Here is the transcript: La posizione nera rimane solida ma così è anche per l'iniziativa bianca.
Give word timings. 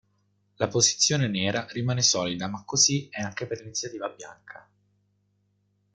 La 0.55 0.67
posizione 0.67 1.27
nera 1.27 1.67
rimane 1.69 2.01
solida 2.01 2.47
ma 2.47 2.63
così 2.65 3.07
è 3.11 3.21
anche 3.21 3.45
per 3.45 3.59
l'iniziativa 3.59 4.09
bianca. 4.09 4.67